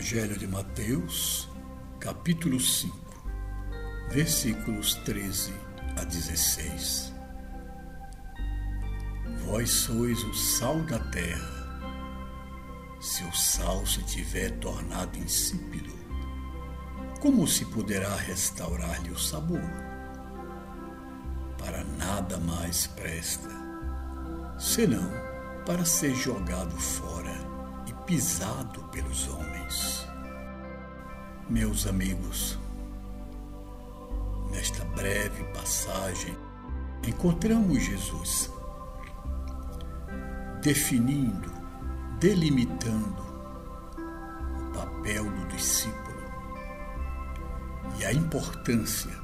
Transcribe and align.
Evangelho 0.00 0.38
de 0.38 0.46
Mateus, 0.46 1.46
capítulo 2.00 2.58
5, 2.58 2.96
versículos 4.10 4.94
13 4.94 5.52
a 5.94 6.04
16. 6.04 7.12
Vós 9.44 9.68
sois 9.68 10.24
o 10.24 10.32
sal 10.32 10.80
da 10.84 10.98
terra. 10.98 11.84
Se 12.98 13.22
o 13.24 13.32
sal 13.34 13.84
se 13.84 14.02
tiver 14.04 14.52
tornado 14.52 15.18
insípido, 15.18 15.92
como 17.20 17.46
se 17.46 17.66
poderá 17.66 18.16
restaurar-lhe 18.16 19.10
o 19.10 19.18
sabor? 19.18 19.60
Para 21.58 21.84
nada 21.84 22.38
mais 22.38 22.86
presta, 22.86 23.50
senão 24.58 25.10
para 25.66 25.84
ser 25.84 26.14
jogado 26.14 26.74
fora 26.74 27.49
pisado 28.10 28.82
pelos 28.90 29.28
homens. 29.28 30.04
Meus 31.48 31.86
amigos, 31.86 32.58
nesta 34.50 34.84
breve 34.96 35.44
passagem, 35.54 36.36
encontramos 37.06 37.80
Jesus 37.80 38.50
definindo, 40.60 41.52
delimitando 42.18 43.22
o 44.58 44.72
papel 44.74 45.30
do 45.30 45.46
discípulo 45.46 46.24
e 48.00 48.04
a 48.04 48.12
importância 48.12 49.16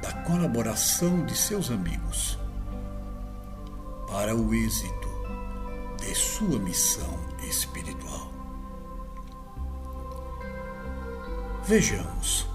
da 0.00 0.10
colaboração 0.22 1.26
de 1.26 1.36
seus 1.36 1.70
amigos 1.70 2.38
para 4.08 4.34
o 4.34 4.54
êxito 4.54 5.03
de 6.04 6.14
sua 6.14 6.58
missão 6.58 7.18
espiritual. 7.48 8.30
Vejamos 11.66 12.46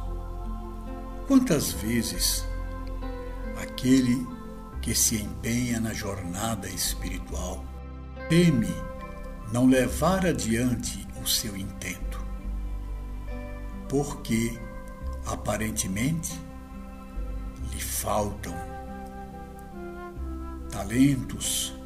quantas 1.28 1.72
vezes 1.72 2.46
aquele 3.62 4.28
que 4.82 4.94
se 4.94 5.22
empenha 5.22 5.80
na 5.80 5.94
jornada 5.94 6.70
espiritual 6.70 7.66
teme 8.30 8.74
não 9.52 9.66
levar 9.66 10.28
adiante 10.28 11.08
o 11.22 11.28
seu 11.28 11.58
intento, 11.58 12.24
porque 13.90 14.60
aparentemente 15.26 16.40
lhe 17.72 17.82
faltam 17.82 18.54
talentos 20.72 21.79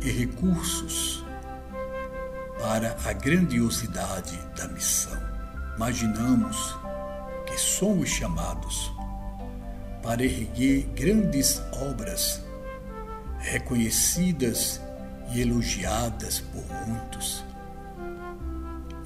e 0.00 0.10
recursos 0.10 1.24
para 2.60 2.96
a 3.04 3.12
grandiosidade 3.12 4.38
da 4.56 4.68
missão. 4.68 5.16
Imaginamos 5.76 6.76
que 7.46 7.58
somos 7.58 8.08
chamados 8.08 8.92
para 10.02 10.24
erguer 10.24 10.86
grandes 10.94 11.60
obras 11.72 12.42
reconhecidas 13.38 14.80
e 15.32 15.40
elogiadas 15.40 16.40
por 16.40 16.64
muitos. 16.86 17.44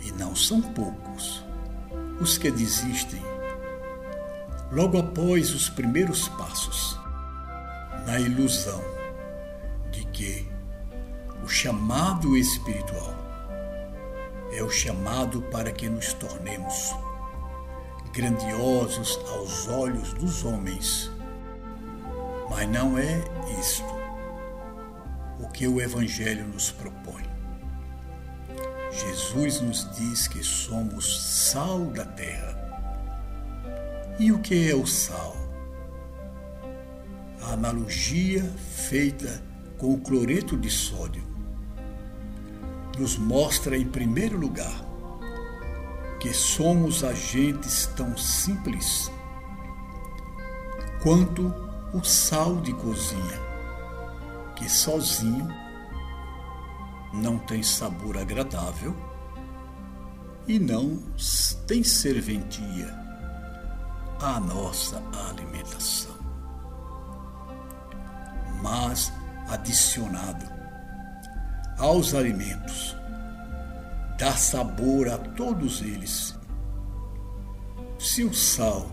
E 0.02 0.12
não 0.12 0.34
são 0.34 0.60
poucos 0.60 1.44
os 2.20 2.36
que 2.38 2.50
desistem 2.50 3.22
logo 4.72 4.98
após 4.98 5.52
os 5.52 5.69
primeiros 5.69 6.28
passos, 6.28 6.98
na 8.06 8.20
ilusão 8.20 8.80
de 9.91 10.04
que 10.06 10.47
o 11.44 11.48
chamado 11.48 12.36
espiritual 12.36 13.20
é 14.52 14.62
o 14.62 14.70
chamado 14.70 15.42
para 15.42 15.70
que 15.70 15.88
nos 15.88 16.12
tornemos 16.14 16.94
grandiosos 18.12 19.18
aos 19.28 19.68
olhos 19.68 20.12
dos 20.14 20.44
homens. 20.44 21.10
Mas 22.48 22.68
não 22.68 22.98
é 22.98 23.22
isto 23.60 23.84
o 25.38 25.48
que 25.48 25.68
o 25.68 25.80
Evangelho 25.80 26.46
nos 26.48 26.70
propõe. 26.72 27.24
Jesus 28.90 29.60
nos 29.60 29.88
diz 29.96 30.26
que 30.26 30.42
somos 30.42 31.50
sal 31.50 31.86
da 31.86 32.04
terra. 32.04 32.58
E 34.18 34.32
o 34.32 34.40
que 34.40 34.68
é 34.68 34.74
o 34.74 34.86
sal? 34.86 35.36
A 37.42 37.52
analogia 37.52 38.42
feita 38.88 39.42
com 39.78 39.94
o 39.94 40.00
cloreto 40.00 40.56
de 40.56 40.68
sódio 40.68 41.29
nos 42.98 43.16
mostra, 43.16 43.76
em 43.76 43.86
primeiro 43.86 44.38
lugar, 44.38 44.84
que 46.20 46.32
somos 46.34 47.02
agentes 47.02 47.86
tão 47.96 48.16
simples 48.16 49.10
quanto 51.02 51.52
o 51.94 52.04
sal 52.04 52.56
de 52.56 52.74
cozinha, 52.74 53.40
que 54.54 54.68
sozinho 54.68 55.48
não 57.12 57.38
tem 57.38 57.62
sabor 57.62 58.18
agradável 58.18 58.94
e 60.46 60.58
não 60.58 60.98
tem 61.66 61.82
serventia 61.82 62.94
à 64.20 64.38
nossa 64.38 65.02
alimentação. 65.30 66.18
Mas 68.62 69.10
adicionado 69.48 70.59
aos 71.80 72.14
alimentos 72.14 72.94
dá 74.18 74.36
sabor 74.36 75.08
a 75.08 75.16
todos 75.16 75.80
eles. 75.80 76.38
Se 77.98 78.22
o 78.22 78.34
sal, 78.34 78.86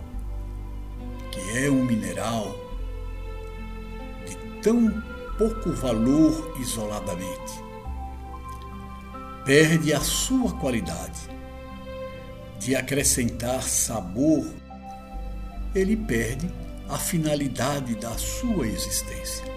que 1.29 1.57
é 1.57 1.69
um 1.69 1.83
mineral 1.83 2.55
de 4.25 4.35
tão 4.61 5.03
pouco 5.37 5.71
valor 5.73 6.55
isoladamente, 6.61 7.61
perde 9.43 9.93
a 9.93 9.99
sua 9.99 10.53
qualidade 10.53 11.19
de 12.57 12.73
acrescentar 12.73 13.63
sabor, 13.63 14.45
ele 15.75 15.97
perde 15.97 16.49
a 16.87 16.97
finalidade 16.97 17.95
da 17.95 18.17
sua 18.17 18.65
existência. 18.65 19.56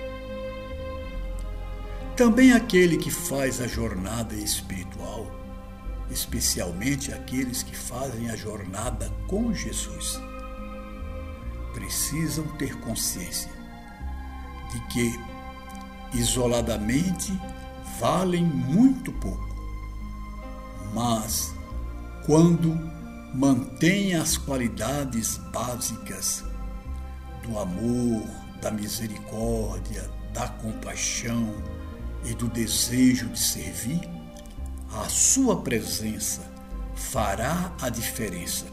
Também 2.20 2.52
aquele 2.52 2.98
que 2.98 3.10
faz 3.10 3.62
a 3.62 3.66
jornada 3.66 4.34
espiritual 4.34 5.26
especialmente 6.10 7.14
aqueles 7.14 7.62
que 7.62 7.74
fazem 7.74 8.28
a 8.28 8.36
jornada 8.36 9.10
com 9.26 9.54
Jesus, 9.54 10.20
precisam 11.72 12.46
ter 12.58 12.78
consciência 12.80 13.50
de 14.70 14.80
que 14.88 15.18
isoladamente 16.12 17.32
valem 17.98 18.44
muito 18.44 19.10
pouco, 19.12 19.48
mas 20.92 21.54
quando 22.26 22.78
mantêm 23.34 24.14
as 24.14 24.36
qualidades 24.36 25.38
básicas 25.50 26.44
do 27.42 27.58
amor, 27.58 28.28
da 28.60 28.70
misericórdia, 28.70 30.10
da 30.34 30.48
compaixão 30.48 31.79
e 32.24 32.34
do 32.34 32.48
desejo 32.48 33.28
de 33.28 33.38
servir, 33.38 34.00
a 34.92 35.08
sua 35.08 35.60
presença 35.62 36.42
fará 36.94 37.72
a 37.80 37.88
diferença 37.88 38.66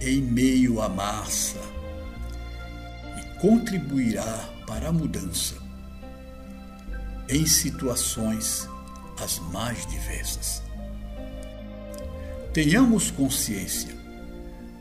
em 0.00 0.22
meio 0.22 0.80
à 0.80 0.88
massa 0.88 1.60
e 3.18 3.40
contribuirá 3.40 4.48
para 4.66 4.88
a 4.88 4.92
mudança 4.92 5.56
em 7.28 7.44
situações 7.46 8.68
as 9.22 9.38
mais 9.38 9.84
diversas. 9.86 10.62
Tenhamos 12.54 13.10
consciência 13.10 13.94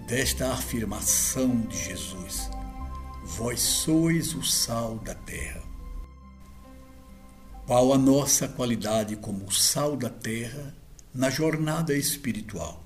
desta 0.08 0.54
afirmação 0.54 1.62
de 1.62 1.78
Jesus: 1.84 2.50
Vós 3.26 3.60
sois 3.60 4.34
o 4.34 4.44
sal 4.44 4.98
da 5.00 5.14
terra. 5.14 5.67
Qual 7.68 7.92
a 7.92 7.98
nossa 7.98 8.48
qualidade 8.48 9.18
como 9.18 9.52
sal 9.52 9.98
da 9.98 10.10
terra 10.10 10.74
na 11.14 11.30
jornada 11.30 11.94
espiritual? 11.94 12.82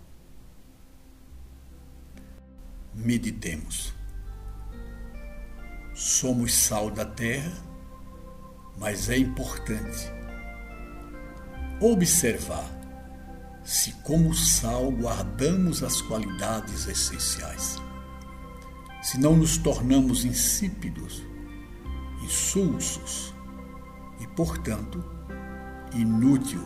Meditemos. 2.91 3.93
Somos 5.93 6.55
sal 6.55 6.89
da 6.89 7.05
terra, 7.05 7.53
mas 8.79 9.07
é 9.07 9.19
importante 9.19 10.11
observar 11.79 12.67
se, 13.63 13.91
como 14.01 14.33
sal, 14.33 14.91
guardamos 14.91 15.83
as 15.83 16.01
qualidades 16.01 16.87
essenciais. 16.87 17.75
Se 19.03 19.19
não 19.19 19.35
nos 19.35 19.59
tornamos 19.59 20.25
insípidos, 20.25 21.21
insulsos, 22.23 23.31
portanto, 24.27 25.03
inútil 25.93 26.63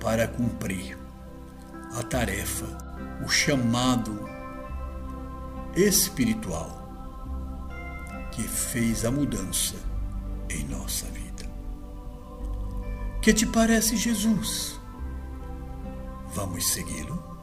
para 0.00 0.28
cumprir 0.28 0.98
a 1.98 2.02
tarefa, 2.02 2.66
o 3.24 3.28
chamado 3.28 4.28
espiritual 5.74 6.86
que 8.32 8.42
fez 8.42 9.04
a 9.04 9.10
mudança 9.10 9.76
em 10.50 10.64
nossa 10.64 11.06
vida. 11.06 11.44
Que 13.22 13.32
te 13.32 13.46
parece 13.46 13.96
Jesus? 13.96 14.78
Vamos 16.34 16.66
segui-lo? 16.66 17.35